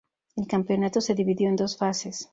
[0.35, 2.27] El Campeonato se dividió en dos fases.